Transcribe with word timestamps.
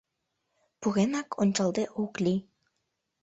Пуренак 0.79 1.29
ончалде 1.41 1.83
ок 2.03 2.13
лий. 2.23 2.39